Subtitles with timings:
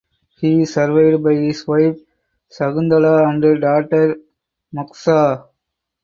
[0.39, 1.95] He is survived by his wife
[2.49, 4.15] Sakunthala and daughter
[4.75, 5.43] Moksha.